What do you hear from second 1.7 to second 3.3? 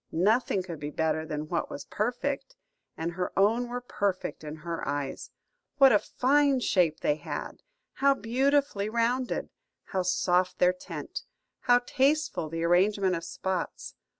perfect, and